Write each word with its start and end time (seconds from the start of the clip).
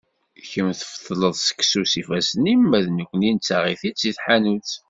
Kemm 0.49 0.67
tfetleḍ 0.79 1.33
seksu 1.37 1.83
s 1.91 1.93
yiffasen-im, 1.97 2.61
ma 2.69 2.79
d 2.83 2.87
nekni 2.89 3.31
nettaɣ-it-id 3.33 3.97
si 3.99 4.11
tḥanut. 4.17 4.71